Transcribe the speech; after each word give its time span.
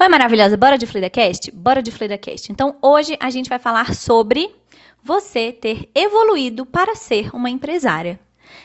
Oi, 0.00 0.08
maravilhosa, 0.08 0.56
bora 0.56 0.78
de 0.78 0.86
FluidaCast? 0.86 1.50
Bora 1.50 1.82
de 1.82 1.90
FluidaCast. 1.90 2.52
Então, 2.52 2.76
hoje 2.80 3.16
a 3.18 3.30
gente 3.30 3.48
vai 3.48 3.58
falar 3.58 3.96
sobre 3.96 4.54
você 5.02 5.50
ter 5.50 5.90
evoluído 5.92 6.64
para 6.64 6.94
ser 6.94 7.34
uma 7.34 7.50
empresária. 7.50 8.20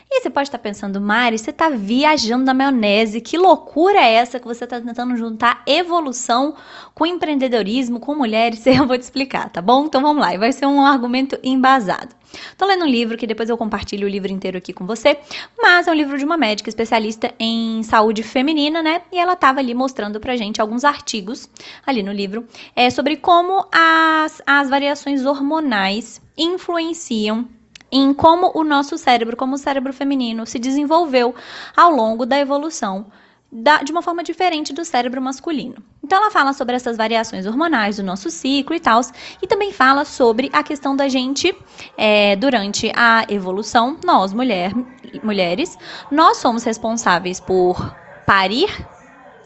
E 0.09 0.21
você 0.21 0.29
pode 0.29 0.47
estar 0.47 0.59
pensando, 0.59 1.01
Mari, 1.01 1.37
você 1.37 1.49
está 1.49 1.69
viajando 1.69 2.45
na 2.45 2.53
maionese, 2.53 3.19
que 3.19 3.37
loucura 3.37 3.99
é 3.99 4.13
essa 4.13 4.39
que 4.39 4.45
você 4.45 4.63
está 4.63 4.79
tentando 4.79 5.15
juntar 5.17 5.63
evolução 5.65 6.55
com 6.93 7.05
empreendedorismo, 7.05 7.99
com 7.99 8.15
mulheres? 8.15 8.65
Eu 8.67 8.85
vou 8.85 8.97
te 8.97 9.01
explicar, 9.01 9.49
tá 9.49 9.61
bom? 9.61 9.85
Então 9.85 10.01
vamos 10.01 10.21
lá, 10.21 10.37
vai 10.37 10.51
ser 10.51 10.65
um 10.65 10.85
argumento 10.85 11.37
embasado. 11.43 12.15
Tô 12.57 12.65
lendo 12.65 12.85
um 12.85 12.87
livro 12.87 13.17
que 13.17 13.27
depois 13.27 13.49
eu 13.49 13.57
compartilho 13.57 14.07
o 14.07 14.09
livro 14.09 14.31
inteiro 14.31 14.57
aqui 14.57 14.73
com 14.73 14.85
você, 14.85 15.19
mas 15.57 15.87
é 15.87 15.91
um 15.91 15.95
livro 15.95 16.17
de 16.17 16.25
uma 16.25 16.37
médica 16.37 16.69
especialista 16.69 17.33
em 17.39 17.83
saúde 17.83 18.23
feminina, 18.23 18.81
né? 18.81 19.01
E 19.11 19.19
ela 19.19 19.35
tava 19.35 19.59
ali 19.59 19.73
mostrando 19.73 20.19
pra 20.19 20.35
gente 20.35 20.59
alguns 20.59 20.83
artigos 20.83 21.49
ali 21.85 22.01
no 22.01 22.11
livro 22.11 22.47
é, 22.75 22.89
sobre 22.89 23.17
como 23.17 23.67
as, 23.71 24.41
as 24.45 24.69
variações 24.69 25.25
hormonais 25.25 26.21
influenciam 26.37 27.47
em 27.93 28.13
como 28.13 28.51
o 28.55 28.63
nosso 28.63 28.97
cérebro, 28.97 29.37
como 29.37 29.53
o 29.53 29.57
cérebro 29.57 29.93
feminino, 29.93 30.45
se 30.47 30.57
desenvolveu 30.57 31.35
ao 31.77 31.91
longo 31.91 32.25
da 32.25 32.39
evolução 32.39 33.05
da, 33.51 33.83
de 33.83 33.91
uma 33.91 34.01
forma 34.01 34.23
diferente 34.23 34.73
do 34.73 34.83
cérebro 34.83 35.21
masculino. 35.21 35.75
Então, 36.03 36.17
ela 36.17 36.31
fala 36.31 36.53
sobre 36.53 36.75
essas 36.75 36.97
variações 36.97 37.45
hormonais 37.45 37.97
do 37.97 38.03
nosso 38.03 38.31
ciclo 38.31 38.75
e 38.75 38.79
tal, 38.79 38.99
e 39.41 39.45
também 39.45 39.71
fala 39.71 40.05
sobre 40.05 40.49
a 40.51 40.63
questão 40.63 40.95
da 40.95 41.07
gente, 41.07 41.55
é, 41.95 42.35
durante 42.35 42.91
a 42.95 43.25
evolução, 43.29 43.95
nós, 44.03 44.33
mulher, 44.33 44.73
mulheres, 45.21 45.77
nós 46.09 46.37
somos 46.37 46.63
responsáveis 46.63 47.39
por 47.39 47.95
parir, 48.25 48.71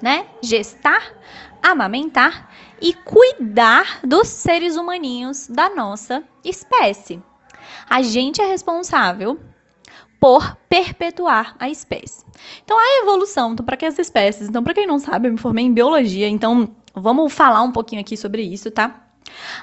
né, 0.02 0.26
gestar, 0.42 1.04
amamentar 1.62 2.50
e 2.80 2.94
cuidar 2.94 4.00
dos 4.06 4.30
seres 4.30 4.78
humaninhos 4.78 5.48
da 5.48 5.70
nossa 5.70 6.23
espécie. 6.45 7.22
A 7.90 8.02
gente 8.02 8.42
é 8.42 8.46
responsável 8.46 9.40
por 10.20 10.58
perpetuar 10.68 11.56
a 11.60 11.70
espécie. 11.70 12.26
Então, 12.64 12.78
a 12.78 13.02
evolução, 13.02 13.54
então, 13.54 13.66
para 13.66 13.78
que 13.78 13.86
as 13.86 13.98
espécies? 14.00 14.50
Então, 14.50 14.64
para 14.64 14.74
quem 14.74 14.88
não 14.88 15.00
sabe, 15.00 15.28
eu 15.28 15.32
me 15.32 15.38
formei 15.38 15.66
em 15.66 15.74
biologia, 15.74 16.28
então 16.28 16.76
vamos 16.94 17.32
falar 17.34 17.62
um 17.62 17.72
pouquinho 17.72 18.02
aqui 18.02 18.18
sobre 18.18 18.42
isso, 18.42 18.72
tá? 18.72 19.08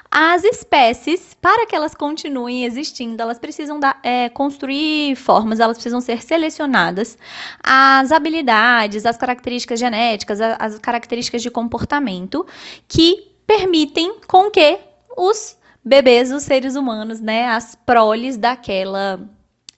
As 0.09 0.43
espécies, 0.43 1.33
para 1.41 1.65
que 1.65 1.75
elas 1.75 1.93
continuem 1.93 2.63
existindo, 2.63 3.21
elas 3.21 3.39
precisam 3.39 3.79
da, 3.79 3.97
é, 4.03 4.29
construir 4.29 5.15
formas, 5.15 5.59
elas 5.59 5.77
precisam 5.77 5.99
ser 5.99 6.21
selecionadas. 6.21 7.17
As 7.61 8.11
habilidades, 8.11 9.05
as 9.05 9.17
características 9.17 9.79
genéticas, 9.79 10.39
as 10.41 10.77
características 10.79 11.41
de 11.41 11.49
comportamento 11.49 12.45
que 12.87 13.35
permitem 13.45 14.19
com 14.27 14.49
que 14.49 14.79
os 15.17 15.57
bebês, 15.85 16.31
os 16.31 16.43
seres 16.43 16.75
humanos, 16.75 17.21
né, 17.21 17.47
as 17.47 17.75
proles 17.75 18.37
daquela 18.37 19.19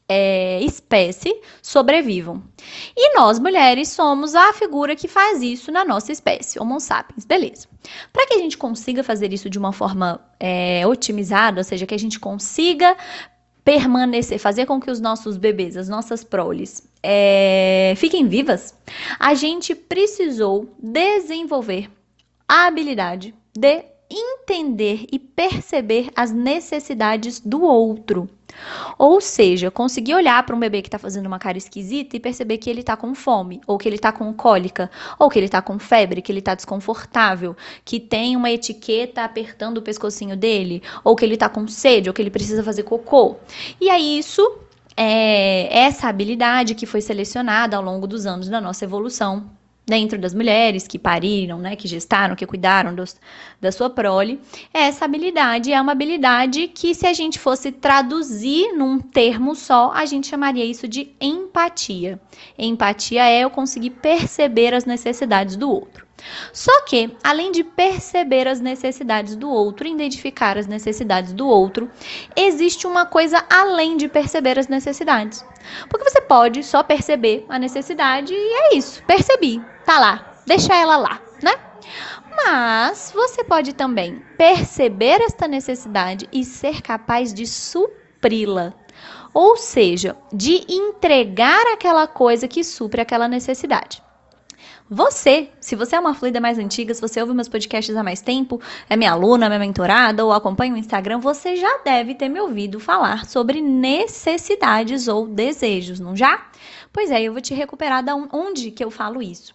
é, 0.07 0.61
espécie 0.61 1.41
sobrevivam. 1.61 2.41
E 2.95 3.15
nós, 3.17 3.39
mulheres, 3.39 3.89
somos 3.89 4.33
a 4.33 4.53
figura 4.53 4.95
que 4.95 5.07
faz 5.07 5.41
isso 5.41 5.71
na 5.71 5.83
nossa 5.83 6.11
espécie, 6.11 6.59
Homo 6.59 6.79
sapiens, 6.79 7.25
beleza. 7.25 7.67
Para 8.13 8.25
que 8.25 8.35
a 8.35 8.37
gente 8.37 8.57
consiga 8.57 9.03
fazer 9.03 9.33
isso 9.33 9.49
de 9.49 9.59
uma 9.59 9.73
forma 9.73 10.21
é, 10.39 10.87
otimizada, 10.87 11.59
ou 11.59 11.63
seja, 11.63 11.85
que 11.85 11.95
a 11.95 11.99
gente 11.99 12.19
consiga 12.19 12.95
permanecer, 13.65 14.39
fazer 14.39 14.65
com 14.65 14.79
que 14.79 14.89
os 14.89 15.01
nossos 15.01 15.35
bebês, 15.35 15.75
as 15.75 15.89
nossas 15.89 16.23
proles, 16.23 16.87
é, 17.03 17.93
fiquem 17.97 18.25
vivas, 18.25 18.73
a 19.19 19.33
gente 19.33 19.75
precisou 19.75 20.73
desenvolver 20.79 21.91
a 22.47 22.67
habilidade 22.67 23.35
de 23.53 23.83
entender 24.09 25.05
e 25.11 25.19
perceber 25.19 26.09
as 26.15 26.31
necessidades 26.31 27.39
do 27.39 27.61
outro. 27.61 28.29
Ou 28.97 29.21
seja, 29.21 29.69
conseguir 29.69 30.15
olhar 30.15 30.43
para 30.45 30.55
um 30.55 30.59
bebê 30.59 30.81
que 30.81 30.87
está 30.87 30.97
fazendo 30.97 31.27
uma 31.27 31.37
cara 31.37 31.57
esquisita 31.57 32.15
e 32.15 32.19
perceber 32.19 32.57
que 32.57 32.69
ele 32.69 32.79
está 32.79 32.95
com 32.97 33.13
fome, 33.13 33.61
ou 33.67 33.77
que 33.77 33.87
ele 33.87 33.95
está 33.95 34.11
com 34.11 34.33
cólica, 34.33 34.89
ou 35.19 35.29
que 35.29 35.37
ele 35.37 35.45
está 35.45 35.61
com 35.61 35.77
febre, 35.77 36.21
que 36.21 36.31
ele 36.31 36.39
está 36.39 36.55
desconfortável, 36.55 37.55
que 37.85 37.99
tem 37.99 38.35
uma 38.35 38.49
etiqueta 38.49 39.23
apertando 39.23 39.77
o 39.77 39.81
pescocinho 39.81 40.35
dele, 40.35 40.81
ou 41.03 41.15
que 41.15 41.23
ele 41.23 41.35
está 41.35 41.49
com 41.49 41.67
sede, 41.67 42.09
ou 42.09 42.13
que 42.13 42.21
ele 42.21 42.31
precisa 42.31 42.63
fazer 42.63 42.83
cocô. 42.83 43.35
E 43.79 43.89
aí 43.89 44.17
isso 44.17 44.41
é 44.95 45.67
essa 45.71 46.07
habilidade 46.07 46.73
que 46.73 46.87
foi 46.87 47.01
selecionada 47.01 47.77
ao 47.77 47.83
longo 47.83 48.07
dos 48.07 48.25
anos 48.25 48.49
da 48.49 48.59
nossa 48.59 48.83
evolução 48.83 49.56
dentro 49.87 50.19
das 50.19 50.33
mulheres 50.33 50.85
que 50.85 50.99
pariram, 50.99 51.59
né, 51.59 51.77
que 51.77 51.87
gestaram, 51.87 52.35
que 52.35 52.45
cuidaram 52.45 52.93
dos, 52.93 53.15
da 53.61 53.71
sua 53.71 53.89
prole, 53.89 54.39
essa 54.73 55.05
habilidade 55.05 55.71
é 55.71 55.79
uma 55.79 55.93
habilidade 55.93 56.67
que, 56.67 56.93
se 56.93 57.07
a 57.07 57.13
gente 57.13 57.39
fosse 57.39 57.71
traduzir 57.71 58.73
num 58.73 58.99
termo 58.99 59.55
só, 59.55 59.91
a 59.93 60.05
gente 60.05 60.27
chamaria 60.27 60.65
isso 60.65 60.87
de 60.87 61.15
empatia. 61.21 62.19
Empatia 62.57 63.29
é 63.29 63.39
eu 63.39 63.49
conseguir 63.49 63.91
perceber 63.91 64.73
as 64.73 64.83
necessidades 64.83 65.55
do 65.55 65.69
outro. 65.69 66.06
Só 66.51 66.81
que, 66.81 67.15
além 67.23 67.51
de 67.51 67.63
perceber 67.63 68.47
as 68.47 68.59
necessidades 68.59 69.35
do 69.35 69.49
outro, 69.49 69.87
identificar 69.87 70.57
as 70.57 70.67
necessidades 70.67 71.33
do 71.33 71.47
outro, 71.47 71.89
existe 72.35 72.87
uma 72.87 73.05
coisa 73.05 73.45
além 73.49 73.97
de 73.97 74.07
perceber 74.07 74.57
as 74.57 74.67
necessidades. 74.67 75.45
Porque 75.89 76.09
você 76.09 76.21
pode 76.21 76.63
só 76.63 76.81
perceber 76.83 77.45
a 77.47 77.59
necessidade 77.59 78.33
e 78.33 78.53
é 78.53 78.75
isso, 78.75 79.03
percebi, 79.03 79.61
tá 79.85 79.99
lá, 79.99 80.41
deixa 80.45 80.75
ela 80.75 80.97
lá, 80.97 81.21
né? 81.41 81.53
Mas 82.35 83.11
você 83.13 83.43
pode 83.43 83.73
também 83.73 84.21
perceber 84.37 85.21
esta 85.21 85.47
necessidade 85.47 86.27
e 86.31 86.43
ser 86.43 86.81
capaz 86.81 87.33
de 87.33 87.47
supri-la. 87.47 88.73
Ou 89.33 89.57
seja, 89.57 90.15
de 90.33 90.65
entregar 90.69 91.65
aquela 91.73 92.07
coisa 92.07 92.47
que 92.47 92.63
supre 92.63 93.01
aquela 93.01 93.27
necessidade. 93.27 94.01
Você, 94.89 95.49
se 95.59 95.75
você 95.75 95.97
é 95.97 95.99
uma 95.99 96.13
fluida 96.13 96.39
mais 96.39 96.57
antiga, 96.57 96.93
se 96.93 97.01
você 97.01 97.19
ouve 97.19 97.33
meus 97.33 97.49
podcasts 97.49 97.93
há 97.93 98.01
mais 98.01 98.21
tempo, 98.21 98.61
é 98.89 98.95
minha 98.95 99.11
aluna, 99.11 99.49
minha 99.49 99.59
mentorada 99.59 100.23
ou 100.23 100.31
acompanha 100.31 100.73
o 100.73 100.77
Instagram, 100.77 101.19
você 101.19 101.57
já 101.57 101.79
deve 101.83 102.15
ter 102.15 102.29
me 102.29 102.39
ouvido 102.39 102.79
falar 102.79 103.25
sobre 103.25 103.61
necessidades 103.61 105.09
ou 105.09 105.27
desejos, 105.27 105.99
não 105.99 106.15
já? 106.15 106.47
Pois 106.93 107.11
é, 107.11 107.21
eu 107.21 107.33
vou 107.33 107.41
te 107.41 107.53
recuperar 107.53 108.01
da 108.01 108.15
onde 108.15 108.71
que 108.71 108.81
eu 108.81 108.89
falo 108.89 109.21
isso. 109.21 109.53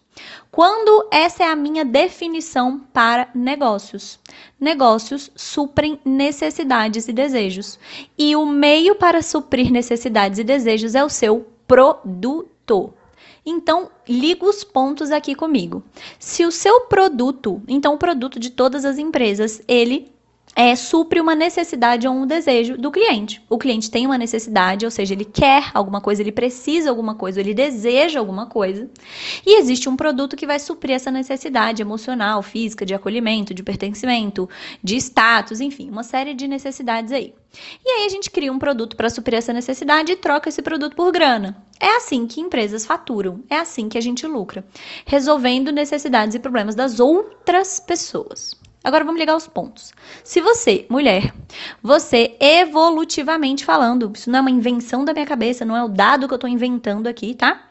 Quando 0.50 1.08
essa 1.10 1.44
é 1.44 1.46
a 1.46 1.56
minha 1.56 1.84
definição 1.84 2.78
para 2.92 3.28
negócios. 3.34 4.20
Negócios 4.60 5.30
suprem 5.34 5.98
necessidades 6.04 7.08
e 7.08 7.12
desejos. 7.12 7.78
E 8.18 8.36
o 8.36 8.44
meio 8.44 8.96
para 8.96 9.22
suprir 9.22 9.72
necessidades 9.72 10.38
e 10.38 10.44
desejos 10.44 10.94
é 10.94 11.02
o 11.02 11.08
seu 11.08 11.46
produto. 11.66 12.92
Então, 13.44 13.90
liga 14.08 14.44
os 14.44 14.62
pontos 14.62 15.10
aqui 15.10 15.34
comigo. 15.34 15.82
Se 16.18 16.44
o 16.44 16.52
seu 16.52 16.82
produto, 16.82 17.60
então 17.66 17.94
o 17.94 17.98
produto 17.98 18.38
de 18.38 18.50
todas 18.50 18.84
as 18.84 18.98
empresas, 18.98 19.60
ele 19.66 20.11
é, 20.54 20.76
supre 20.76 21.20
uma 21.20 21.34
necessidade 21.34 22.06
ou 22.06 22.14
um 22.14 22.26
desejo 22.26 22.76
do 22.76 22.90
cliente. 22.90 23.42
O 23.48 23.58
cliente 23.58 23.90
tem 23.90 24.06
uma 24.06 24.18
necessidade, 24.18 24.84
ou 24.84 24.90
seja, 24.90 25.14
ele 25.14 25.24
quer 25.24 25.70
alguma 25.72 26.00
coisa, 26.00 26.22
ele 26.22 26.32
precisa 26.32 26.90
alguma 26.90 27.14
coisa, 27.14 27.40
ele 27.40 27.54
deseja 27.54 28.18
alguma 28.18 28.46
coisa. 28.46 28.88
E 29.46 29.58
existe 29.58 29.88
um 29.88 29.96
produto 29.96 30.36
que 30.36 30.46
vai 30.46 30.58
suprir 30.58 30.94
essa 30.94 31.10
necessidade 31.10 31.80
emocional, 31.80 32.42
física, 32.42 32.84
de 32.84 32.94
acolhimento, 32.94 33.54
de 33.54 33.62
pertencimento, 33.62 34.48
de 34.82 34.96
status, 34.96 35.60
enfim, 35.60 35.90
uma 35.90 36.02
série 36.02 36.34
de 36.34 36.46
necessidades 36.46 37.12
aí. 37.12 37.34
E 37.84 37.88
aí 37.88 38.06
a 38.06 38.08
gente 38.08 38.30
cria 38.30 38.52
um 38.52 38.58
produto 38.58 38.96
para 38.96 39.10
suprir 39.10 39.38
essa 39.38 39.52
necessidade 39.52 40.12
e 40.12 40.16
troca 40.16 40.48
esse 40.48 40.62
produto 40.62 40.96
por 40.96 41.12
grana. 41.12 41.56
É 41.78 41.96
assim 41.96 42.26
que 42.26 42.40
empresas 42.40 42.86
faturam, 42.86 43.42
é 43.48 43.56
assim 43.56 43.88
que 43.88 43.98
a 43.98 44.00
gente 44.00 44.26
lucra, 44.26 44.64
resolvendo 45.04 45.72
necessidades 45.72 46.34
e 46.34 46.38
problemas 46.38 46.74
das 46.74 47.00
outras 47.00 47.80
pessoas. 47.80 48.62
Agora 48.84 49.04
vamos 49.04 49.20
ligar 49.20 49.36
os 49.36 49.46
pontos. 49.46 49.92
Se 50.24 50.40
você, 50.40 50.86
mulher, 50.88 51.32
você 51.82 52.36
evolutivamente 52.40 53.64
falando, 53.64 54.12
isso 54.14 54.30
não 54.30 54.38
é 54.38 54.42
uma 54.42 54.50
invenção 54.50 55.04
da 55.04 55.12
minha 55.12 55.26
cabeça, 55.26 55.64
não 55.64 55.76
é 55.76 55.84
o 55.84 55.88
dado 55.88 56.26
que 56.26 56.34
eu 56.34 56.36
estou 56.36 56.50
inventando 56.50 57.06
aqui, 57.06 57.34
tá? 57.34 57.68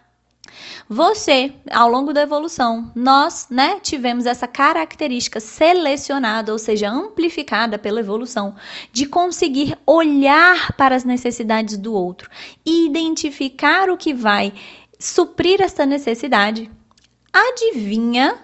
Você, 0.88 1.54
ao 1.72 1.90
longo 1.90 2.14
da 2.14 2.22
evolução, 2.22 2.92
nós, 2.94 3.48
né, 3.50 3.80
tivemos 3.80 4.26
essa 4.26 4.48
característica 4.48 5.40
selecionada, 5.40 6.52
ou 6.52 6.60
seja, 6.60 6.90
amplificada 6.90 7.78
pela 7.78 8.02
evolução, 8.02 8.56
de 8.92 9.06
conseguir 9.06 9.78
olhar 9.86 10.74
para 10.74 10.96
as 10.96 11.06
necessidades 11.06 11.78
do 11.78 11.94
outro 11.94 12.30
e 12.66 12.86
identificar 12.86 13.90
o 13.90 13.98
que 13.98 14.14
vai 14.14 14.54
suprir 15.00 15.62
essa 15.62 15.86
necessidade. 15.86 16.70
Adivinha 17.32 18.38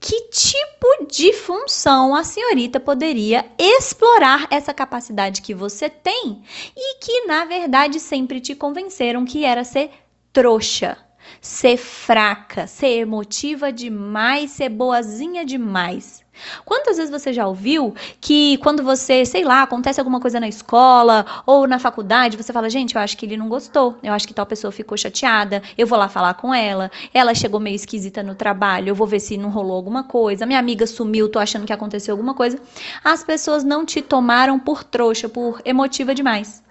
que 0.00 0.28
tipo 0.28 1.06
de 1.10 1.32
função 1.32 2.14
a 2.14 2.22
senhorita 2.22 2.78
poderia 2.78 3.44
explorar 3.58 4.46
essa 4.50 4.74
capacidade 4.74 5.42
que 5.42 5.54
você 5.54 5.88
tem 5.88 6.42
e 6.76 6.98
que, 6.98 7.26
na 7.26 7.44
verdade, 7.44 7.98
sempre 7.98 8.40
te 8.40 8.54
convenceram 8.54 9.24
que 9.24 9.44
era 9.44 9.64
ser 9.64 9.90
trouxa. 10.32 11.05
Ser 11.40 11.76
fraca, 11.76 12.66
ser 12.66 12.98
emotiva 12.98 13.72
demais, 13.72 14.50
ser 14.50 14.68
boazinha 14.68 15.44
demais. 15.44 16.26
Quantas 16.64 16.96
vezes 16.96 17.10
você 17.10 17.32
já 17.32 17.46
ouviu 17.46 17.94
que 18.20 18.58
quando 18.58 18.82
você, 18.82 19.24
sei 19.24 19.44
lá, 19.44 19.62
acontece 19.62 20.00
alguma 20.00 20.20
coisa 20.20 20.38
na 20.38 20.48
escola 20.48 21.24
ou 21.46 21.66
na 21.66 21.78
faculdade, 21.78 22.36
você 22.36 22.52
fala, 22.52 22.68
gente, 22.68 22.94
eu 22.94 23.00
acho 23.00 23.16
que 23.16 23.26
ele 23.26 23.36
não 23.36 23.48
gostou, 23.48 23.96
eu 24.02 24.12
acho 24.12 24.26
que 24.26 24.34
tal 24.34 24.46
pessoa 24.46 24.70
ficou 24.70 24.96
chateada, 24.96 25.62
eu 25.76 25.86
vou 25.86 25.98
lá 25.98 26.08
falar 26.08 26.34
com 26.34 26.52
ela, 26.52 26.90
ela 27.12 27.34
chegou 27.34 27.60
meio 27.60 27.76
esquisita 27.76 28.22
no 28.22 28.34
trabalho, 28.34 28.88
eu 28.88 28.94
vou 28.94 29.06
ver 29.06 29.20
se 29.20 29.36
não 29.36 29.50
rolou 29.50 29.76
alguma 29.76 30.04
coisa, 30.04 30.46
minha 30.46 30.58
amiga 30.58 30.86
sumiu, 30.86 31.28
tô 31.28 31.38
achando 31.38 31.66
que 31.66 31.72
aconteceu 31.72 32.12
alguma 32.12 32.34
coisa. 32.34 32.58
As 33.02 33.24
pessoas 33.24 33.64
não 33.64 33.84
te 33.84 34.02
tomaram 34.02 34.58
por 34.58 34.84
trouxa, 34.84 35.28
por 35.28 35.60
emotiva 35.64 36.14
demais. 36.14 36.65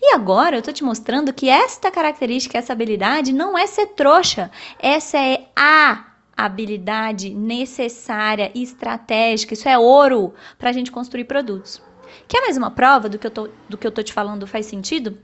E 0.00 0.14
agora 0.14 0.56
eu 0.56 0.62
tô 0.62 0.72
te 0.72 0.84
mostrando 0.84 1.32
que 1.32 1.48
esta 1.48 1.90
característica, 1.90 2.58
essa 2.58 2.72
habilidade 2.72 3.32
não 3.32 3.56
é 3.56 3.66
ser 3.66 3.86
trouxa, 3.88 4.50
essa 4.78 5.18
é 5.18 5.46
a 5.56 6.06
habilidade 6.36 7.30
necessária 7.30 8.50
e 8.54 8.62
estratégica, 8.62 9.54
isso 9.54 9.68
é 9.68 9.78
ouro 9.78 10.34
para 10.58 10.70
a 10.70 10.72
gente 10.72 10.90
construir 10.90 11.24
produtos. 11.24 11.80
Quer 12.28 12.40
mais 12.42 12.56
uma 12.56 12.70
prova 12.70 13.08
do 13.08 13.18
que, 13.18 13.26
eu 13.26 13.30
tô, 13.30 13.48
do 13.68 13.78
que 13.78 13.86
eu 13.86 13.92
tô 13.92 14.02
te 14.02 14.12
falando 14.12 14.46
faz 14.46 14.66
sentido? 14.66 15.18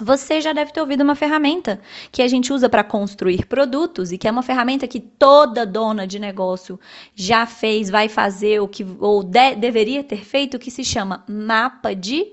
Você 0.00 0.40
já 0.40 0.52
deve 0.52 0.72
ter 0.72 0.80
ouvido 0.80 1.02
uma 1.02 1.14
ferramenta 1.14 1.80
que 2.10 2.20
a 2.20 2.26
gente 2.26 2.52
usa 2.52 2.68
para 2.68 2.82
construir 2.82 3.46
produtos 3.46 4.10
e 4.10 4.18
que 4.18 4.26
é 4.26 4.30
uma 4.30 4.42
ferramenta 4.42 4.88
que 4.88 4.98
toda 4.98 5.64
dona 5.64 6.04
de 6.04 6.18
negócio 6.18 6.80
já 7.14 7.46
fez, 7.46 7.90
vai 7.90 8.08
fazer 8.08 8.60
o 8.60 8.66
que 8.66 8.84
ou 8.98 9.22
de, 9.22 9.54
deveria 9.54 10.02
ter 10.02 10.24
feito, 10.24 10.58
que 10.58 10.70
se 10.70 10.82
chama 10.82 11.24
mapa 11.28 11.94
de 11.94 12.32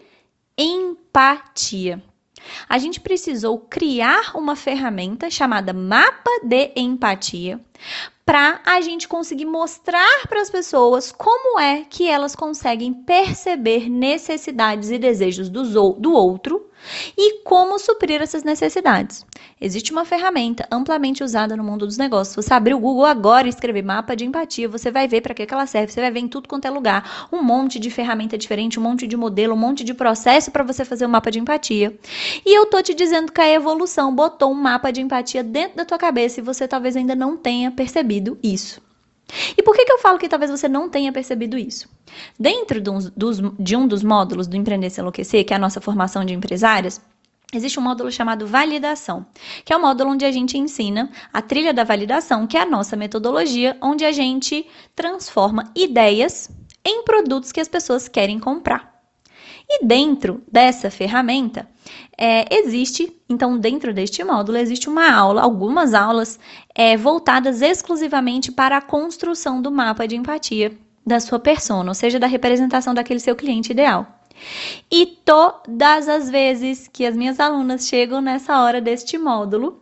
empatia. 1.12 2.02
A 2.68 2.78
gente 2.80 3.00
precisou 3.00 3.60
criar 3.60 4.36
uma 4.36 4.56
ferramenta 4.56 5.30
chamada 5.30 5.74
mapa 5.74 6.32
de 6.44 6.72
empatia 6.76 7.60
para 8.26 8.62
a 8.66 8.80
gente 8.82 9.08
conseguir 9.08 9.46
mostrar 9.46 10.28
para 10.28 10.42
as 10.42 10.50
pessoas 10.50 11.12
como 11.12 11.60
é 11.60 11.86
que 11.90 12.08
elas 12.08 12.36
conseguem 12.36 12.94
perceber 12.94 13.90
necessidades 13.90 14.92
e 14.92 14.98
desejos 14.98 15.50
do, 15.50 15.64
do 15.94 16.14
outro 16.14 16.70
e 17.16 17.44
como 17.44 17.78
suprir 17.78 18.22
essas 18.22 18.44
necessidades. 18.44 19.24
Existe 19.60 19.92
uma 19.92 20.04
ferramenta 20.04 20.68
amplamente 20.72 21.24
usada 21.24 21.56
no 21.56 21.64
mundo 21.64 21.86
dos 21.86 21.98
negócios. 21.98 22.44
Você 22.44 22.52
abrir 22.54 22.74
o 22.74 22.80
Google 22.80 23.06
agora 23.06 23.46
e 23.46 23.50
escrever 23.50 23.84
mapa 23.84 24.16
de 24.16 24.26
empatia, 24.26 24.68
você 24.68 24.90
vai 24.90 25.08
ver 25.08 25.22
para 25.22 25.36
que, 25.36 25.48
ela 25.52 25.68
serve. 25.68 25.92
Você 25.92 26.02
vai 26.02 26.10
ver 26.10 26.22
em 26.22 26.28
tudo 26.28 26.50
quanto 26.50 26.66
é 26.66 26.72
lugar 26.72 27.28
um 27.32 27.44
monte 27.44 27.78
de 27.78 27.92
ferramenta 27.92 28.36
diferente, 28.38 28.80
um 28.80 28.84
monte 28.84 29.06
de 29.06 29.16
modelo, 29.16 29.54
um 29.54 29.58
monte 29.58 29.84
de 29.84 29.94
processo 29.94 30.50
para 30.50 30.64
você 30.64 30.84
fazer 30.84 31.06
o 31.06 31.08
um 31.08 31.12
mapa 31.12 31.30
de 31.30 31.40
empatia. 31.40 31.96
E 32.44 32.58
eu 32.58 32.66
tô 32.66 32.82
te 32.82 32.96
dizendo 32.96 33.32
que 33.32 33.42
a 33.42 33.50
evolução 33.50 34.16
botou 34.16 34.52
um 34.52 34.56
mapa 34.56 34.92
de 34.92 35.02
empatia 35.02 35.44
dentro 35.44 35.78
da 35.78 35.86
tua 35.86 36.00
cabeça 36.00 36.40
e 36.40 36.44
você 36.44 36.68
talvez 36.68 36.96
ainda 36.96 37.14
não 37.14 37.38
tenha 37.38 37.70
percebido 37.70 38.11
isso. 38.44 38.82
E 39.58 39.64
por 39.64 39.76
que, 39.76 39.86
que 39.86 39.92
eu 39.92 40.00
falo 40.00 40.20
que 40.20 40.28
talvez 40.28 40.52
você 40.52 40.68
não 40.68 40.90
tenha 40.90 41.12
percebido 41.12 41.58
isso? 41.58 41.90
Dentro 42.38 42.82
de 42.82 42.90
um 42.90 43.00
dos, 43.16 43.40
de 43.58 43.76
um 43.76 43.88
dos 43.88 44.04
módulos 44.04 44.48
do 44.48 44.58
Empreender 44.58 44.90
Sem 44.90 45.02
Enlouquecer, 45.02 45.46
que 45.46 45.54
é 45.54 45.56
a 45.56 45.60
nossa 45.60 45.80
formação 45.80 46.26
de 46.26 46.34
empresárias, 46.34 47.02
Existe 47.54 47.78
um 47.78 47.84
módulo 47.84 48.10
chamado 48.10 48.48
validação, 48.48 49.26
que 49.66 49.74
é 49.74 49.76
o 49.76 49.82
módulo 49.82 50.12
onde 50.12 50.24
a 50.24 50.32
gente 50.32 50.58
ensina 50.58 51.12
a 51.34 51.42
trilha 51.42 51.74
da 51.74 51.84
validação, 51.84 52.48
que 52.48 52.56
é 52.56 52.62
a 52.62 52.66
nossa 52.66 52.96
metodologia, 52.96 53.78
onde 53.82 54.06
a 54.06 54.12
gente 54.14 54.66
transforma 54.96 55.70
ideias 55.76 56.50
em 56.86 57.04
produtos 57.04 57.52
que 57.52 57.60
as 57.60 57.68
pessoas 57.68 58.08
querem 58.08 58.40
comprar. 58.40 59.04
E 59.70 59.86
dentro 59.86 60.42
dessa 60.50 60.90
ferramenta, 60.90 61.68
é, 62.18 62.46
existe, 62.56 63.16
então, 63.28 63.58
dentro 63.58 63.94
deste 63.94 64.24
módulo, 64.24 64.58
existe 64.58 64.90
uma 64.90 65.12
aula, 65.12 65.42
algumas 65.42 65.94
aulas 65.94 66.40
é, 66.76 66.96
voltadas 66.96 67.62
exclusivamente 67.62 68.52
para 68.52 68.78
a 68.78 68.82
construção 68.82 69.62
do 69.62 69.72
mapa 69.72 70.08
de 70.08 70.16
empatia 70.16 70.72
da 71.06 71.20
sua 71.20 71.40
persona, 71.40 71.90
ou 71.90 71.96
seja, 71.96 72.20
da 72.20 72.28
representação 72.28 72.94
daquele 72.94 73.20
seu 73.20 73.36
cliente 73.36 73.72
ideal. 73.72 74.20
E 74.90 75.06
todas 75.06 76.08
as 76.08 76.30
vezes 76.30 76.88
que 76.88 77.06
as 77.06 77.16
minhas 77.16 77.40
alunas 77.40 77.88
chegam 77.88 78.22
nessa 78.22 78.62
hora 78.62 78.82
deste 78.82 79.18
módulo, 79.18 79.82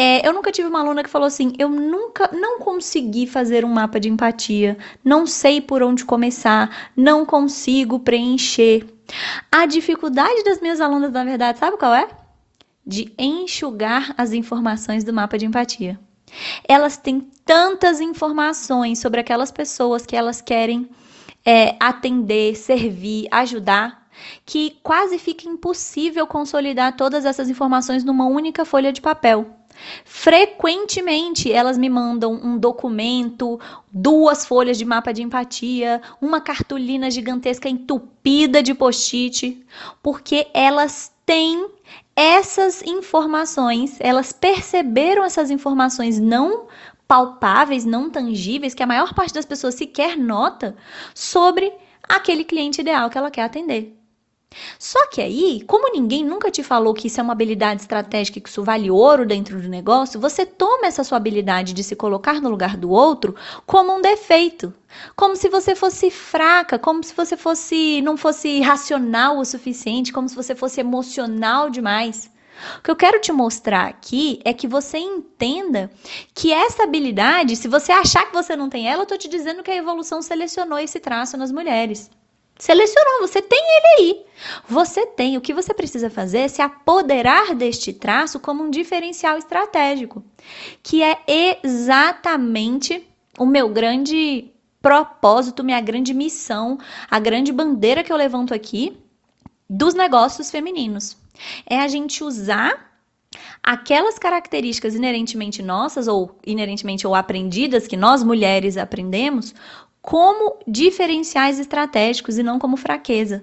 é, 0.00 0.24
eu 0.24 0.32
nunca 0.32 0.52
tive 0.52 0.68
uma 0.68 0.78
aluna 0.78 1.02
que 1.02 1.10
falou 1.10 1.26
assim: 1.26 1.52
eu 1.58 1.68
nunca, 1.68 2.30
não 2.32 2.60
consegui 2.60 3.26
fazer 3.26 3.64
um 3.64 3.68
mapa 3.68 3.98
de 3.98 4.08
empatia, 4.08 4.78
não 5.04 5.26
sei 5.26 5.60
por 5.60 5.82
onde 5.82 6.04
começar, 6.04 6.92
não 6.96 7.26
consigo 7.26 7.98
preencher. 7.98 8.86
A 9.50 9.66
dificuldade 9.66 10.44
das 10.44 10.60
minhas 10.60 10.80
alunas, 10.80 11.10
na 11.10 11.24
verdade, 11.24 11.58
sabe 11.58 11.76
qual 11.76 11.92
é? 11.92 12.08
De 12.86 13.12
enxugar 13.18 14.14
as 14.16 14.32
informações 14.32 15.02
do 15.02 15.12
mapa 15.12 15.36
de 15.36 15.46
empatia. 15.46 15.98
Elas 16.68 16.96
têm 16.96 17.28
tantas 17.44 18.00
informações 18.00 19.00
sobre 19.00 19.18
aquelas 19.18 19.50
pessoas 19.50 20.06
que 20.06 20.14
elas 20.14 20.40
querem 20.40 20.88
é, 21.44 21.74
atender, 21.80 22.54
servir, 22.54 23.26
ajudar, 23.32 24.08
que 24.46 24.76
quase 24.80 25.18
fica 25.18 25.48
impossível 25.48 26.24
consolidar 26.24 26.96
todas 26.96 27.24
essas 27.24 27.50
informações 27.50 28.04
numa 28.04 28.26
única 28.26 28.64
folha 28.64 28.92
de 28.92 29.00
papel. 29.00 29.58
Frequentemente 30.04 31.52
elas 31.52 31.78
me 31.78 31.88
mandam 31.88 32.32
um 32.32 32.58
documento, 32.58 33.60
duas 33.92 34.44
folhas 34.46 34.78
de 34.78 34.84
mapa 34.84 35.12
de 35.12 35.22
empatia, 35.22 36.02
uma 36.20 36.40
cartolina 36.40 37.10
gigantesca 37.10 37.68
entupida 37.68 38.62
de 38.62 38.74
post-it, 38.74 39.64
porque 40.02 40.48
elas 40.52 41.12
têm 41.24 41.68
essas 42.14 42.82
informações, 42.82 43.96
elas 44.00 44.32
perceberam 44.32 45.24
essas 45.24 45.50
informações 45.50 46.18
não 46.18 46.66
palpáveis, 47.06 47.84
não 47.84 48.10
tangíveis, 48.10 48.74
que 48.74 48.82
a 48.82 48.86
maior 48.86 49.14
parte 49.14 49.32
das 49.32 49.46
pessoas 49.46 49.74
sequer 49.74 50.16
nota 50.16 50.76
sobre 51.14 51.72
aquele 52.02 52.44
cliente 52.44 52.80
ideal 52.80 53.08
que 53.08 53.16
ela 53.16 53.30
quer 53.30 53.42
atender. 53.42 53.97
Só 54.78 55.06
que 55.08 55.20
aí, 55.20 55.62
como 55.66 55.92
ninguém 55.92 56.24
nunca 56.24 56.50
te 56.50 56.62
falou 56.62 56.94
que 56.94 57.08
isso 57.08 57.20
é 57.20 57.22
uma 57.22 57.32
habilidade 57.32 57.82
estratégica, 57.82 58.40
que 58.40 58.48
isso 58.48 58.64
vale 58.64 58.90
ouro 58.90 59.26
dentro 59.26 59.60
do 59.60 59.68
negócio, 59.68 60.18
você 60.20 60.46
toma 60.46 60.86
essa 60.86 61.04
sua 61.04 61.18
habilidade 61.18 61.72
de 61.74 61.84
se 61.84 61.94
colocar 61.94 62.40
no 62.40 62.48
lugar 62.48 62.76
do 62.76 62.90
outro 62.90 63.34
como 63.66 63.94
um 63.94 64.00
defeito, 64.00 64.72
como 65.14 65.36
se 65.36 65.48
você 65.48 65.74
fosse 65.74 66.10
fraca, 66.10 66.78
como 66.78 67.04
se 67.04 67.14
você 67.14 67.36
fosse 67.36 68.00
não 68.02 68.16
fosse 68.16 68.60
racional 68.60 69.38
o 69.38 69.44
suficiente, 69.44 70.12
como 70.12 70.28
se 70.28 70.34
você 70.34 70.54
fosse 70.54 70.80
emocional 70.80 71.68
demais. 71.68 72.30
O 72.78 72.82
que 72.82 72.90
eu 72.90 72.96
quero 72.96 73.20
te 73.20 73.30
mostrar 73.30 73.86
aqui 73.86 74.40
é 74.44 74.52
que 74.52 74.66
você 74.66 74.98
entenda 74.98 75.90
que 76.34 76.52
essa 76.52 76.84
habilidade, 76.84 77.54
se 77.54 77.68
você 77.68 77.92
achar 77.92 78.26
que 78.26 78.32
você 78.34 78.56
não 78.56 78.68
tem 78.68 78.88
ela, 78.88 79.02
eu 79.02 79.06
tô 79.06 79.16
te 79.16 79.28
dizendo 79.28 79.62
que 79.62 79.70
a 79.70 79.76
evolução 79.76 80.20
selecionou 80.22 80.78
esse 80.78 80.98
traço 80.98 81.36
nas 81.36 81.52
mulheres. 81.52 82.10
Selecionou, 82.58 83.20
você 83.20 83.40
tem 83.40 83.60
ele 83.60 83.86
aí. 83.98 84.26
Você 84.68 85.06
tem. 85.06 85.36
O 85.36 85.40
que 85.40 85.54
você 85.54 85.72
precisa 85.72 86.10
fazer 86.10 86.38
é 86.38 86.48
se 86.48 86.60
apoderar 86.60 87.54
deste 87.54 87.92
traço 87.92 88.40
como 88.40 88.64
um 88.64 88.70
diferencial 88.70 89.38
estratégico, 89.38 90.24
que 90.82 91.02
é 91.02 91.18
exatamente 91.62 93.06
o 93.38 93.46
meu 93.46 93.68
grande 93.68 94.50
propósito, 94.82 95.62
minha 95.62 95.80
grande 95.80 96.12
missão, 96.12 96.78
a 97.10 97.18
grande 97.18 97.52
bandeira 97.52 98.02
que 98.02 98.12
eu 98.12 98.16
levanto 98.16 98.52
aqui 98.52 98.96
dos 99.68 99.94
negócios 99.94 100.50
femininos. 100.50 101.16
É 101.66 101.80
a 101.80 101.88
gente 101.88 102.24
usar 102.24 102.88
aquelas 103.62 104.18
características 104.18 104.94
inerentemente 104.94 105.62
nossas 105.62 106.08
ou 106.08 106.38
inerentemente 106.46 107.06
ou 107.06 107.14
aprendidas 107.14 107.86
que 107.86 107.96
nós 107.96 108.22
mulheres 108.22 108.76
aprendemos 108.76 109.54
como 110.02 110.58
diferenciais 110.66 111.58
estratégicos 111.58 112.38
e 112.38 112.42
não 112.42 112.58
como 112.58 112.76
fraqueza. 112.76 113.42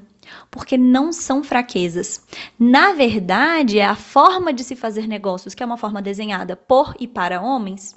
Porque 0.49 0.77
não 0.77 1.13
são 1.13 1.43
fraquezas. 1.43 2.25
Na 2.57 2.93
verdade, 2.93 3.77
é 3.77 3.85
a 3.85 3.95
forma 3.95 4.51
de 4.51 4.63
se 4.63 4.75
fazer 4.75 5.07
negócios, 5.07 5.53
que 5.53 5.61
é 5.61 5.65
uma 5.65 5.77
forma 5.77 6.01
desenhada 6.01 6.55
por 6.55 6.95
e 6.99 7.07
para 7.07 7.41
homens, 7.41 7.95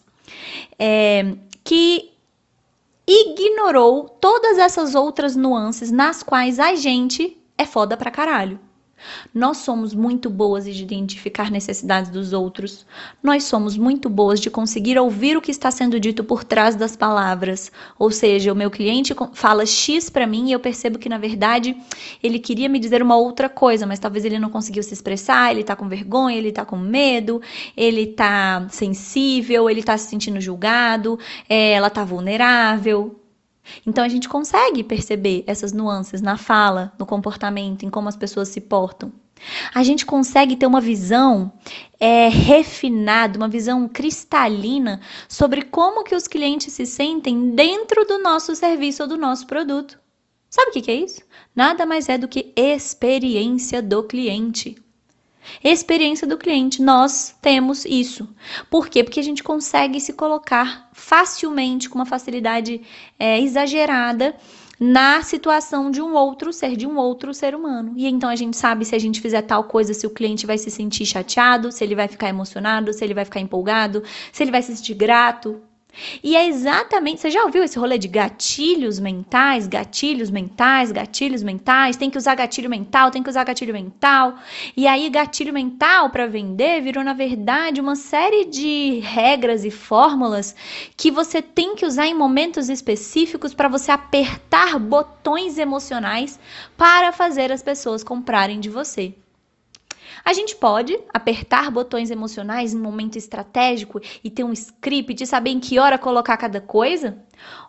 é, 0.78 1.34
que 1.64 2.12
ignorou 3.06 4.08
todas 4.08 4.58
essas 4.58 4.94
outras 4.94 5.34
nuances 5.34 5.90
nas 5.90 6.22
quais 6.22 6.58
a 6.58 6.74
gente 6.74 7.38
é 7.56 7.64
foda 7.64 7.96
pra 7.96 8.10
caralho. 8.10 8.60
Nós 9.34 9.58
somos 9.58 9.94
muito 9.94 10.30
boas 10.30 10.64
de 10.64 10.82
identificar 10.82 11.50
necessidades 11.50 12.10
dos 12.10 12.32
outros. 12.32 12.86
Nós 13.22 13.44
somos 13.44 13.76
muito 13.76 14.08
boas 14.08 14.40
de 14.40 14.50
conseguir 14.50 14.98
ouvir 14.98 15.36
o 15.36 15.40
que 15.40 15.50
está 15.50 15.70
sendo 15.70 15.98
dito 15.98 16.24
por 16.24 16.44
trás 16.44 16.76
das 16.76 16.96
palavras. 16.96 17.70
Ou 17.98 18.10
seja, 18.10 18.52
o 18.52 18.56
meu 18.56 18.70
cliente 18.70 19.14
fala 19.32 19.64
X 19.66 20.10
para 20.10 20.26
mim 20.26 20.48
e 20.48 20.52
eu 20.52 20.60
percebo 20.60 20.98
que 20.98 21.08
na 21.08 21.18
verdade 21.18 21.76
ele 22.22 22.38
queria 22.38 22.68
me 22.68 22.78
dizer 22.78 23.02
uma 23.02 23.16
outra 23.16 23.48
coisa, 23.48 23.86
mas 23.86 23.98
talvez 23.98 24.24
ele 24.24 24.38
não 24.38 24.50
conseguiu 24.50 24.82
se 24.82 24.94
expressar, 24.94 25.52
ele 25.52 25.64
tá 25.64 25.76
com 25.76 25.88
vergonha, 25.88 26.36
ele 26.36 26.52
tá 26.52 26.64
com 26.64 26.76
medo, 26.76 27.40
ele 27.76 28.06
tá 28.06 28.66
sensível, 28.70 29.68
ele 29.68 29.82
tá 29.82 29.96
se 29.96 30.08
sentindo 30.08 30.40
julgado, 30.40 31.18
é, 31.48 31.72
ela 31.72 31.90
tá 31.90 32.04
vulnerável. 32.04 33.17
Então 33.86 34.04
a 34.04 34.08
gente 34.08 34.28
consegue 34.28 34.82
perceber 34.82 35.44
essas 35.46 35.72
nuances 35.72 36.20
na 36.20 36.36
fala, 36.36 36.92
no 36.98 37.06
comportamento, 37.06 37.84
em 37.84 37.90
como 37.90 38.08
as 38.08 38.16
pessoas 38.16 38.48
se 38.48 38.60
portam. 38.60 39.12
A 39.72 39.82
gente 39.82 40.04
consegue 40.04 40.56
ter 40.56 40.66
uma 40.66 40.80
visão 40.80 41.52
é, 41.98 42.28
refinada, 42.28 43.38
uma 43.38 43.48
visão 43.48 43.88
cristalina 43.88 45.00
sobre 45.28 45.62
como 45.62 46.04
que 46.04 46.14
os 46.14 46.26
clientes 46.26 46.72
se 46.72 46.86
sentem 46.86 47.50
dentro 47.50 48.04
do 48.04 48.18
nosso 48.18 48.54
serviço 48.56 49.02
ou 49.02 49.08
do 49.08 49.16
nosso 49.16 49.46
produto. 49.46 49.98
Sabe 50.50 50.70
o 50.70 50.72
que, 50.72 50.82
que 50.82 50.90
é 50.90 50.94
isso? 50.94 51.20
Nada 51.54 51.84
mais 51.84 52.08
é 52.08 52.16
do 52.16 52.26
que 52.26 52.52
experiência 52.56 53.82
do 53.82 54.02
cliente. 54.02 54.76
Experiência 55.62 56.26
do 56.26 56.38
cliente, 56.38 56.82
nós 56.82 57.34
temos 57.40 57.84
isso. 57.84 58.28
Por 58.70 58.88
quê? 58.88 59.02
Porque 59.02 59.20
a 59.20 59.24
gente 59.24 59.42
consegue 59.42 60.00
se 60.00 60.12
colocar 60.12 60.88
facilmente, 60.92 61.88
com 61.88 61.98
uma 61.98 62.06
facilidade 62.06 62.80
é, 63.18 63.40
exagerada, 63.40 64.34
na 64.80 65.22
situação 65.22 65.90
de 65.90 66.00
um 66.00 66.14
outro 66.14 66.52
ser, 66.52 66.76
de 66.76 66.86
um 66.86 66.96
outro 66.96 67.34
ser 67.34 67.54
humano. 67.54 67.92
E 67.96 68.06
então 68.06 68.30
a 68.30 68.36
gente 68.36 68.56
sabe 68.56 68.84
se 68.84 68.94
a 68.94 68.98
gente 68.98 69.20
fizer 69.20 69.42
tal 69.42 69.64
coisa, 69.64 69.92
se 69.92 70.06
o 70.06 70.10
cliente 70.10 70.46
vai 70.46 70.56
se 70.56 70.70
sentir 70.70 71.04
chateado, 71.04 71.72
se 71.72 71.82
ele 71.82 71.94
vai 71.94 72.06
ficar 72.06 72.28
emocionado, 72.28 72.92
se 72.92 73.04
ele 73.04 73.14
vai 73.14 73.24
ficar 73.24 73.40
empolgado, 73.40 74.02
se 74.32 74.42
ele 74.42 74.52
vai 74.52 74.62
se 74.62 74.76
sentir 74.76 74.94
grato. 74.94 75.60
E 76.22 76.36
é 76.36 76.46
exatamente, 76.46 77.20
você 77.20 77.30
já 77.30 77.42
ouviu 77.44 77.62
esse 77.62 77.78
rolê 77.78 77.98
de 77.98 78.08
gatilhos 78.08 78.98
mentais, 78.98 79.66
gatilhos 79.66 80.30
mentais, 80.30 80.92
gatilhos 80.92 81.42
mentais, 81.42 81.96
tem 81.96 82.10
que 82.10 82.18
usar 82.18 82.34
gatilho 82.34 82.70
mental, 82.70 83.10
tem 83.10 83.22
que 83.22 83.30
usar 83.30 83.44
gatilho 83.44 83.72
mental. 83.72 84.34
E 84.76 84.86
aí 84.86 85.08
gatilho 85.10 85.52
mental 85.52 86.10
para 86.10 86.26
vender 86.26 86.80
virou 86.82 87.04
na 87.04 87.12
verdade 87.12 87.80
uma 87.80 87.96
série 87.96 88.44
de 88.44 89.00
regras 89.00 89.64
e 89.64 89.70
fórmulas 89.70 90.54
que 90.96 91.10
você 91.10 91.42
tem 91.42 91.74
que 91.74 91.86
usar 91.86 92.06
em 92.06 92.14
momentos 92.14 92.68
específicos 92.68 93.54
para 93.54 93.68
você 93.68 93.90
apertar 93.90 94.78
botões 94.78 95.58
emocionais 95.58 96.38
para 96.76 97.12
fazer 97.12 97.52
as 97.52 97.62
pessoas 97.62 98.04
comprarem 98.04 98.60
de 98.60 98.68
você. 98.68 99.14
A 100.24 100.32
gente 100.32 100.56
pode 100.56 100.98
apertar 101.12 101.70
botões 101.70 102.10
emocionais 102.10 102.72
em 102.72 102.78
um 102.78 102.82
momento 102.82 103.16
estratégico 103.16 104.00
e 104.22 104.30
ter 104.30 104.44
um 104.44 104.52
script 104.52 105.22
e 105.22 105.26
saber 105.26 105.50
em 105.50 105.60
que 105.60 105.78
hora 105.78 105.98
colocar 105.98 106.36
cada 106.36 106.60
coisa. 106.60 107.18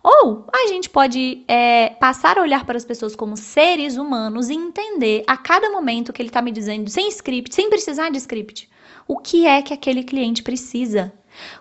Ou 0.03 0.45
a 0.53 0.67
gente 0.67 0.89
pode 0.89 1.43
é, 1.47 1.89
passar 1.91 2.37
a 2.37 2.41
olhar 2.41 2.65
para 2.65 2.77
as 2.77 2.85
pessoas 2.85 3.15
como 3.15 3.37
seres 3.37 3.97
humanos 3.97 4.49
e 4.49 4.53
entender 4.53 5.23
a 5.27 5.37
cada 5.37 5.69
momento 5.69 6.11
que 6.11 6.21
ele 6.21 6.29
está 6.29 6.41
me 6.41 6.51
dizendo, 6.51 6.89
sem 6.89 7.07
script, 7.09 7.53
sem 7.53 7.69
precisar 7.69 8.09
de 8.09 8.17
script, 8.17 8.69
o 9.07 9.17
que 9.17 9.45
é 9.45 9.61
que 9.61 9.73
aquele 9.73 10.03
cliente 10.03 10.43
precisa. 10.43 11.13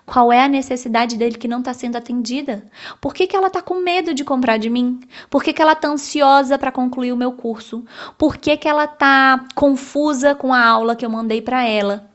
Qual 0.04 0.32
é 0.32 0.42
a 0.42 0.48
necessidade 0.48 1.16
dele 1.16 1.36
que 1.36 1.48
não 1.48 1.58
está 1.60 1.74
sendo 1.74 1.96
atendida? 1.96 2.64
Por 3.00 3.12
que, 3.14 3.26
que 3.26 3.36
ela 3.36 3.48
está 3.48 3.60
com 3.62 3.76
medo 3.76 4.14
de 4.14 4.24
comprar 4.24 4.58
de 4.58 4.70
mim? 4.70 5.00
Por 5.28 5.42
que, 5.42 5.52
que 5.52 5.62
ela 5.62 5.72
está 5.72 5.88
ansiosa 5.88 6.58
para 6.58 6.72
concluir 6.72 7.12
o 7.12 7.16
meu 7.16 7.32
curso? 7.32 7.84
Por 8.16 8.36
que, 8.36 8.56
que 8.56 8.68
ela 8.68 8.84
está 8.84 9.44
confusa 9.54 10.34
com 10.34 10.52
a 10.52 10.64
aula 10.64 10.96
que 10.96 11.04
eu 11.04 11.10
mandei 11.10 11.42
para 11.42 11.64
ela? 11.64 12.08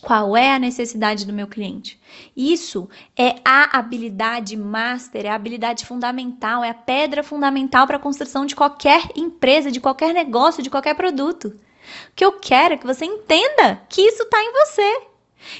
Qual 0.00 0.36
é 0.36 0.54
a 0.54 0.58
necessidade 0.58 1.26
do 1.26 1.32
meu 1.32 1.46
cliente? 1.46 1.98
Isso 2.36 2.88
é 3.16 3.36
a 3.44 3.78
habilidade 3.78 4.56
master, 4.56 5.26
é 5.26 5.30
a 5.30 5.34
habilidade 5.34 5.84
fundamental, 5.84 6.62
é 6.62 6.70
a 6.70 6.74
pedra 6.74 7.22
fundamental 7.22 7.86
para 7.86 7.96
a 7.96 8.00
construção 8.00 8.46
de 8.46 8.54
qualquer 8.54 9.02
empresa, 9.16 9.70
de 9.70 9.80
qualquer 9.80 10.12
negócio, 10.12 10.62
de 10.62 10.70
qualquer 10.70 10.94
produto. 10.94 11.48
O 11.48 12.14
que 12.14 12.24
eu 12.24 12.32
quero 12.38 12.74
é 12.74 12.76
que 12.76 12.86
você 12.86 13.04
entenda 13.04 13.82
que 13.88 14.02
isso 14.02 14.22
está 14.22 14.40
em 14.40 14.52
você. 14.52 15.00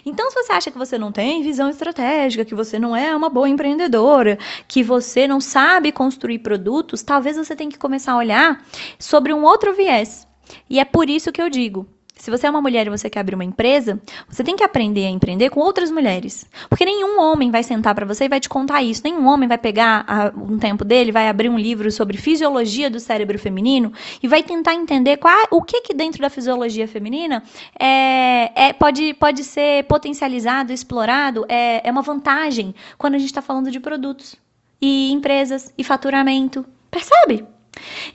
Então, 0.04 0.30
se 0.30 0.42
você 0.42 0.52
acha 0.52 0.70
que 0.70 0.78
você 0.78 0.98
não 0.98 1.12
tem 1.12 1.42
visão 1.42 1.68
estratégica, 1.68 2.44
que 2.44 2.54
você 2.54 2.78
não 2.78 2.94
é 2.94 3.14
uma 3.14 3.28
boa 3.28 3.48
empreendedora, 3.48 4.38
que 4.66 4.82
você 4.82 5.26
não 5.28 5.40
sabe 5.40 5.92
construir 5.92 6.40
produtos, 6.40 7.02
talvez 7.02 7.36
você 7.36 7.54
tenha 7.54 7.70
que 7.70 7.78
começar 7.78 8.12
a 8.12 8.18
olhar 8.18 8.64
sobre 8.98 9.32
um 9.32 9.44
outro 9.44 9.74
viés. 9.74 10.26
E 10.68 10.78
é 10.78 10.84
por 10.84 11.10
isso 11.10 11.32
que 11.32 11.42
eu 11.42 11.50
digo: 11.50 11.86
se 12.16 12.30
você 12.30 12.46
é 12.46 12.50
uma 12.50 12.62
mulher 12.62 12.86
e 12.86 12.90
você 12.90 13.10
quer 13.10 13.20
abrir 13.20 13.34
uma 13.34 13.44
empresa, 13.44 14.00
você 14.28 14.42
tem 14.42 14.56
que 14.56 14.64
aprender 14.64 15.06
a 15.06 15.10
empreender 15.10 15.50
com 15.50 15.60
outras 15.60 15.90
mulheres. 15.90 16.46
Porque 16.68 16.84
nenhum 16.84 17.20
homem 17.20 17.50
vai 17.50 17.62
sentar 17.62 17.94
para 17.94 18.06
você 18.06 18.24
e 18.24 18.28
vai 18.28 18.40
te 18.40 18.48
contar 18.48 18.82
isso. 18.82 19.02
Nenhum 19.04 19.26
homem 19.26 19.46
vai 19.46 19.58
pegar 19.58 20.04
a, 20.08 20.32
um 20.34 20.58
tempo 20.58 20.84
dele, 20.84 21.12
vai 21.12 21.28
abrir 21.28 21.50
um 21.50 21.58
livro 21.58 21.90
sobre 21.92 22.16
fisiologia 22.16 22.88
do 22.88 22.98
cérebro 22.98 23.38
feminino 23.38 23.92
e 24.22 24.26
vai 24.26 24.42
tentar 24.42 24.74
entender 24.74 25.18
qual, 25.18 25.46
o 25.50 25.62
que 25.62 25.82
que 25.82 25.92
dentro 25.92 26.22
da 26.22 26.30
fisiologia 26.30 26.88
feminina 26.88 27.42
é, 27.78 28.68
é 28.68 28.72
pode, 28.72 29.12
pode 29.14 29.44
ser 29.44 29.84
potencializado, 29.84 30.72
explorado, 30.72 31.44
é, 31.48 31.86
é 31.86 31.92
uma 31.92 32.02
vantagem 32.02 32.74
quando 32.96 33.14
a 33.14 33.18
gente 33.18 33.28
está 33.28 33.42
falando 33.42 33.70
de 33.70 33.78
produtos 33.78 34.36
e 34.80 35.12
empresas 35.12 35.72
e 35.76 35.84
faturamento. 35.84 36.64
Percebe? 36.90 37.44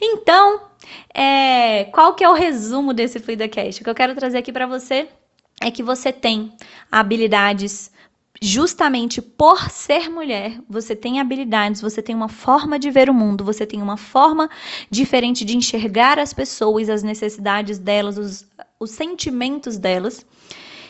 Então, 0.01 0.70
é, 1.13 1.85
qual 1.85 2.13
que 2.13 2.23
é 2.23 2.29
o 2.29 2.33
resumo 2.33 2.93
desse 2.93 3.19
FluidaCast? 3.19 3.81
O 3.81 3.83
que 3.83 3.89
eu 3.89 3.95
quero 3.95 4.15
trazer 4.15 4.37
aqui 4.37 4.51
para 4.51 4.65
você 4.65 5.07
é 5.61 5.69
que 5.69 5.83
você 5.83 6.11
tem 6.11 6.53
habilidades 6.91 7.91
justamente 8.41 9.21
por 9.21 9.69
ser 9.69 10.09
mulher, 10.09 10.59
você 10.67 10.95
tem 10.95 11.19
habilidades, 11.19 11.79
você 11.79 12.01
tem 12.01 12.15
uma 12.15 12.27
forma 12.27 12.79
de 12.79 12.89
ver 12.89 13.07
o 13.07 13.13
mundo, 13.13 13.45
você 13.45 13.67
tem 13.67 13.81
uma 13.81 13.97
forma 13.97 14.49
diferente 14.89 15.45
de 15.45 15.55
enxergar 15.55 16.17
as 16.17 16.33
pessoas, 16.33 16.89
as 16.89 17.03
necessidades 17.03 17.77
delas, 17.77 18.17
os, 18.17 18.47
os 18.79 18.89
sentimentos 18.89 19.77
delas, 19.77 20.25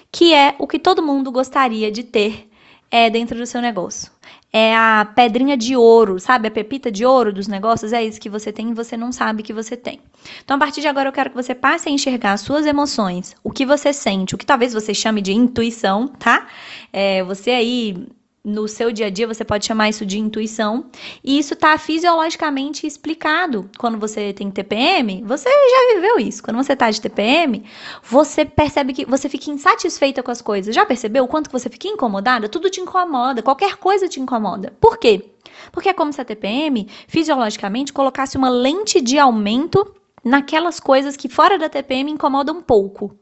que 0.09 0.33
é 0.33 0.55
o 0.59 0.65
que 0.65 0.79
todo 0.79 1.03
mundo 1.03 1.29
gostaria 1.29 1.91
de 1.91 2.03
ter 2.03 2.49
é, 2.89 3.09
dentro 3.09 3.37
do 3.37 3.45
seu 3.45 3.61
negócio 3.61 4.09
é 4.53 4.75
a 4.75 5.05
pedrinha 5.15 5.55
de 5.55 5.75
ouro, 5.75 6.19
sabe? 6.19 6.47
A 6.47 6.51
pepita 6.51 6.91
de 6.91 7.05
ouro 7.05 7.31
dos 7.31 7.47
negócios, 7.47 7.93
é 7.93 8.03
isso 8.03 8.19
que 8.19 8.29
você 8.29 8.51
tem 8.51 8.71
e 8.71 8.73
você 8.73 8.97
não 8.97 9.11
sabe 9.11 9.43
que 9.43 9.53
você 9.53 9.77
tem. 9.77 9.99
Então, 10.43 10.57
a 10.57 10.59
partir 10.59 10.81
de 10.81 10.87
agora, 10.87 11.07
eu 11.07 11.13
quero 11.13 11.29
que 11.29 11.35
você 11.35 11.55
passe 11.55 11.87
a 11.87 11.91
enxergar 11.91 12.33
as 12.33 12.41
suas 12.41 12.65
emoções, 12.65 13.35
o 13.43 13.51
que 13.51 13.65
você 13.65 13.93
sente, 13.93 14.35
o 14.35 14.37
que 14.37 14.45
talvez 14.45 14.73
você 14.73 14.93
chame 14.93 15.21
de 15.21 15.33
intuição, 15.33 16.07
tá? 16.07 16.47
É, 16.91 17.23
você 17.23 17.51
aí 17.51 18.07
no 18.43 18.67
seu 18.67 18.91
dia 18.91 19.07
a 19.07 19.09
dia 19.09 19.27
você 19.27 19.45
pode 19.45 19.65
chamar 19.65 19.89
isso 19.89 20.05
de 20.05 20.19
intuição, 20.19 20.85
e 21.23 21.37
isso 21.37 21.53
está 21.53 21.77
fisiologicamente 21.77 22.87
explicado. 22.87 23.69
Quando 23.77 23.99
você 23.99 24.33
tem 24.33 24.49
TPM, 24.49 25.23
você 25.25 25.49
já 25.49 25.95
viveu 25.95 26.19
isso. 26.19 26.43
Quando 26.43 26.57
você 26.57 26.73
está 26.73 26.89
de 26.89 26.99
TPM, 26.99 27.63
você 28.03 28.43
percebe 28.43 28.93
que 28.93 29.05
você 29.05 29.29
fica 29.29 29.51
insatisfeita 29.51 30.23
com 30.23 30.31
as 30.31 30.41
coisas. 30.41 30.73
Já 30.73 30.85
percebeu 30.85 31.23
o 31.23 31.27
quanto 31.27 31.49
que 31.49 31.59
você 31.59 31.69
fica 31.69 31.87
incomodada? 31.87 32.49
Tudo 32.49 32.69
te 32.69 32.81
incomoda, 32.81 33.43
qualquer 33.43 33.77
coisa 33.77 34.07
te 34.07 34.19
incomoda. 34.19 34.73
Por 34.81 34.97
quê? 34.97 35.31
Porque 35.71 35.89
é 35.89 35.93
como 35.93 36.11
se 36.11 36.19
a 36.19 36.25
TPM, 36.25 36.87
fisiologicamente, 37.07 37.93
colocasse 37.93 38.37
uma 38.37 38.49
lente 38.49 38.99
de 39.01 39.19
aumento 39.19 39.95
naquelas 40.23 40.79
coisas 40.79 41.15
que 41.15 41.29
fora 41.29 41.57
da 41.57 41.69
TPM 41.69 42.11
incomodam 42.11 42.57
um 42.57 42.61
pouco. 42.61 43.15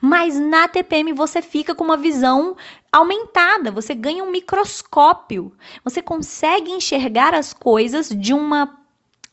Mas 0.00 0.38
na 0.38 0.68
TPM 0.68 1.12
você 1.12 1.40
fica 1.42 1.74
com 1.74 1.84
uma 1.84 1.96
visão 1.96 2.56
aumentada, 2.90 3.70
você 3.70 3.94
ganha 3.94 4.22
um 4.22 4.30
microscópio. 4.30 5.52
Você 5.84 6.02
consegue 6.02 6.70
enxergar 6.70 7.34
as 7.34 7.52
coisas 7.52 8.08
de 8.08 8.32
uma 8.32 8.78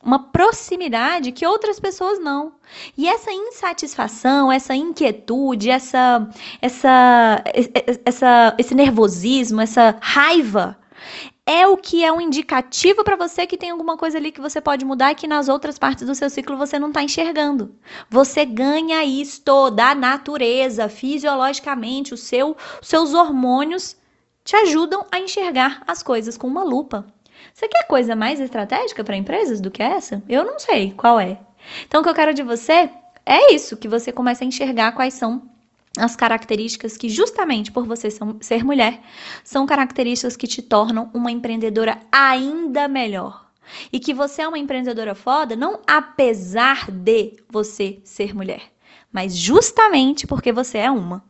uma 0.01 0.31
proximidade 0.31 1.34
que 1.34 1.46
outras 1.46 1.77
pessoas 1.77 2.19
não. 2.19 2.53
E 2.98 3.05
essa 3.05 3.34
insatisfação, 3.34 4.50
essa 4.50 4.74
inquietude, 4.74 5.69
essa 5.69 6.29
essa 6.62 7.43
essa 8.05 8.55
esse 8.58 8.74
nervosismo, 8.74 9.60
essa 9.60 9.98
raiva 10.00 10.77
é 11.50 11.68
o 11.68 11.75
que 11.75 12.06
é 12.06 12.12
um 12.12 12.22
indicativo 12.22 13.03
para 13.03 13.15
você 13.15 13.48
que 13.48 13.58
tem 13.58 13.72
alguma 13.72 13.98
coisa 13.98 14.20
ali 14.20 14.32
que 14.32 14.39
você 14.39 14.62
pode 14.62 14.86
mudar 14.86 15.12
e 15.12 15.15
que 15.15 15.27
nas 15.27 15.50
outras 15.50 15.79
partes 15.79 16.06
do 16.06 16.13
seu 16.13 16.29
ciclo 16.29 16.56
você 16.56 16.77
não 16.77 16.89
está 16.89 17.01
enxergando. 17.01 17.74
Você 18.08 18.46
ganha 18.46 19.03
isto 19.03 19.72
da 19.72 19.96
natureza, 19.96 20.88
fisiologicamente, 20.88 22.13
o 22.13 22.18
seu, 22.18 22.56
seus 22.84 23.15
hormônios 23.15 23.98
te 24.44 24.56
ajudam 24.58 25.08
a 25.12 25.20
enxergar 25.20 25.82
as 25.88 26.03
coisas 26.03 26.38
com 26.38 26.46
uma 26.46 26.63
lupa. 26.63 27.08
Você 27.51 27.68
quer 27.68 27.88
coisa 27.88 28.15
mais 28.15 28.39
estratégica 28.39 29.03
para 29.03 29.18
empresas 29.18 29.60
do 29.60 29.72
que 29.72 29.82
essa? 29.82 30.22
Eu 30.29 30.46
não 30.46 30.60
sei 30.60 30.94
qual 30.96 31.20
é. 31.20 31.39
Então, 31.88 32.01
o 32.01 32.03
que 32.03 32.10
eu 32.12 32.15
quero 32.15 32.32
de 32.32 32.44
você 32.44 32.91
é 33.25 33.56
isso, 33.56 33.75
que 33.75 33.88
você 33.88 34.12
comece 34.12 34.44
a 34.44 34.48
enxergar 34.48 34.91
quais 34.91 35.15
são 35.15 35.50
as 35.98 36.15
características 36.15 36.98
que, 36.98 37.10
justamente 37.10 37.72
por 37.72 37.86
você 37.86 38.10
ser 38.41 38.63
mulher, 38.63 39.01
são 39.43 39.65
características 39.65 40.36
que 40.36 40.48
te 40.48 40.62
tornam 40.62 41.10
uma 41.13 41.31
empreendedora 41.31 42.00
ainda 42.12 42.88
melhor. 42.88 43.50
E 43.91 44.00
que 44.00 44.13
você 44.13 44.41
é 44.41 44.48
uma 44.48 44.58
empreendedora 44.58 45.13
foda 45.13 45.55
não 45.55 45.79
apesar 45.86 46.89
de 46.89 47.38
você 47.50 48.00
ser 48.03 48.36
mulher, 48.36 48.63
mas 49.12 49.36
justamente 49.36 50.25
porque 50.25 50.51
você 50.51 50.79
é 50.79 50.89
uma. 50.89 51.28